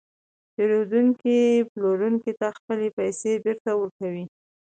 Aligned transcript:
پېرودونکی 0.53 1.35
پلورونکي 1.71 2.31
ته 2.39 2.47
خپلې 2.57 2.87
پیسې 2.97 3.31
بېرته 3.43 3.71
ورکوي 3.75 4.25